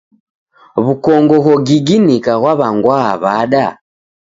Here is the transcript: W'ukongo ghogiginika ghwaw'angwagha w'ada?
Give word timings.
W'ukongo 0.83 1.35
ghogiginika 1.45 2.31
ghwaw'angwagha 2.41 3.21
w'ada? 3.33 3.67